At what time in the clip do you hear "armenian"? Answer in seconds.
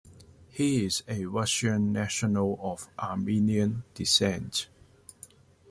2.97-3.83